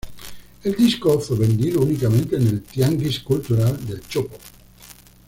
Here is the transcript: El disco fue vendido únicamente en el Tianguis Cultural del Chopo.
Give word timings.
El 0.63 0.73
disco 0.75 1.19
fue 1.19 1.37
vendido 1.37 1.79
únicamente 1.81 2.35
en 2.35 2.47
el 2.47 2.63
Tianguis 2.63 3.19
Cultural 3.19 3.85
del 3.85 4.01
Chopo. 4.07 4.35